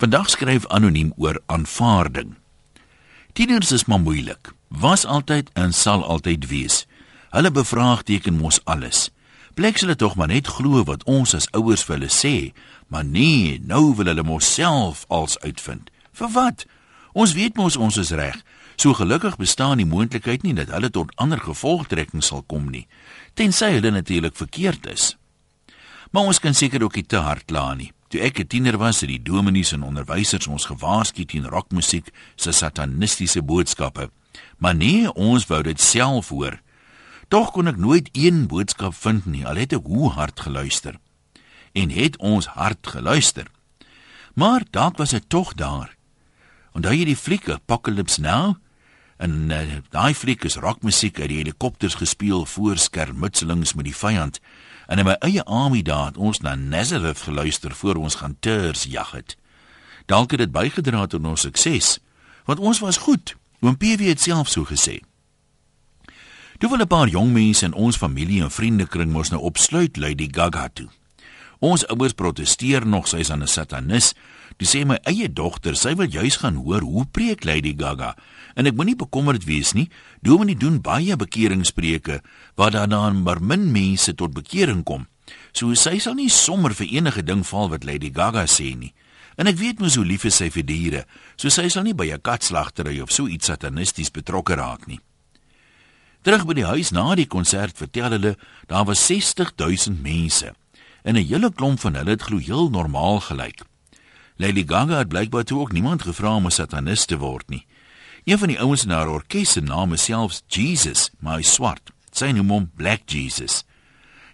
[0.00, 2.34] Vandag skryf anoniem oor aanvaarding.
[3.32, 4.52] Tieners is maar moeilik.
[4.68, 6.86] Was altyd en sal altyd wees.
[7.28, 9.10] Hulle bevraagteken mos alles.
[9.54, 12.32] Pleks hulle tog maar net glo wat ons as ouers vir hulle sê,
[12.88, 15.92] maar nee, nou wil hulle mos self als uitvind.
[16.16, 16.64] Vir wat?
[17.12, 18.40] Ons weet mos ons is reg.
[18.80, 22.86] So gelukkig bestaan die moontlikheid nie dat hulle tot ander gevolgtrekkings sal kom nie,
[23.36, 25.16] tensy hulle natuurlik verkeerd is.
[26.10, 27.92] Maar ons kan seker ook nie te hard kla nie.
[28.10, 32.52] Toe ek 'n tiener was, het die dominees en onderwysers ons gewaarsku teen rockmusiek se
[32.52, 34.10] satanistiese boodskappe.
[34.58, 36.60] Maar nee, ons wou dit self hoor.
[37.28, 40.98] Tog kon ek nooit een boodskap vind nie, al het ek hoe hard geluister.
[41.72, 43.46] En het ons hard geluister.
[44.34, 45.94] Maar dalk was dit tog daar.
[46.72, 48.56] Onthou jy die fliek Apocalypse Now?
[49.20, 49.58] En uh,
[49.92, 54.40] daai fliek is rockmusiek uit die helikopters gespeel voor skermutselings met die vyand.
[54.88, 58.86] En in my eie army daar het ons na Nazareth geluister voor ons gaan tours
[58.88, 59.36] jag het.
[60.08, 61.98] Dalk het dit bygedra tot ons sukses,
[62.48, 63.36] want ons was goed.
[63.60, 65.02] Oom PW het self so gesê.
[66.58, 70.28] Toe wil 'n paar jong mense in ons familie en vriendekring mos nou opsluit Lady
[70.30, 70.88] Gaga toe.
[71.60, 74.14] Ons ouers protesteer nog sy is aan 'n satanis.
[74.56, 78.16] Dis sê my eie dogter, sy wil juis gaan hoor hoe preek Lady Gaga.
[78.56, 79.90] En ek moenie bekommerd wees nie.
[80.22, 82.22] Dominee doen baie bekeringspreke
[82.56, 85.06] waar daar dan maar min mense tot bekering kom.
[85.52, 88.94] So sy sal nie sommer vir enige ding val wat Lady Gaga sê nie.
[89.36, 91.04] En ek weet mos hoe lief is sy vir diere.
[91.36, 95.00] So sy sal nie by 'n katslagtery of so iets satanisties betrokke raak nie.
[96.22, 100.52] Terug by die huis na die konsert vertel hulle daar was 60000 mense.
[101.02, 103.62] En 'n hele klomp van hulle het glo heel normaal gelyk.
[104.36, 107.66] Lady Gaga het blykbaar toe ook niemand gevra om 'n satanist te word nie.
[108.24, 111.90] Een van die ouens in haar orkes se naam is selfs Jesus, maar hy swart.
[112.10, 113.64] Sy noem hom Black Jesus.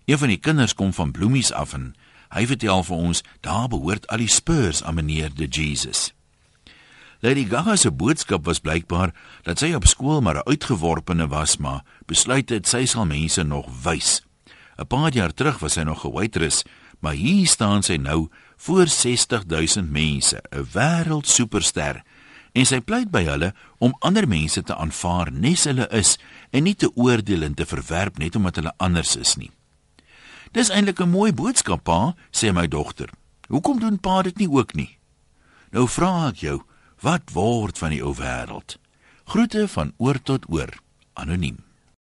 [0.05, 1.95] Een van die kinders kom van Bloemies af en
[2.29, 6.13] hy vertel vir ons daar behoort al die spurs aan meneer de Jesus.
[7.21, 11.85] Lady Gaga se boodskap was blykbaar dat sy op skool maar 'n uitgeworpene was, maar
[12.07, 14.23] besluit het sy sal mense nog wys.
[14.79, 16.65] 'n Paar jaar terug was sy nog 'n waitress,
[17.01, 22.03] maar hier staan sy nou voor 60000 mense, 'n wêreld superster.
[22.53, 26.19] En sy pleit by hulle om ander mense te aanvaar nes hulle is
[26.51, 29.51] en nie te oordeel en te verwerp net omdat hulle anders is nie.
[30.53, 33.11] Dis eintlik 'n mooi boodskap, pa, sê my dogter.
[33.49, 34.99] Hoekom doen pa dit nie ook nie?
[35.71, 36.63] Nou vra ek jou,
[37.01, 38.79] wat word van die ou wêreld?
[39.25, 40.73] Groete van oor tot oor,
[41.15, 41.66] anoniem.